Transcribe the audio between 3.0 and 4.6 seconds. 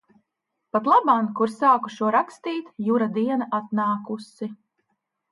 diena atnākusi.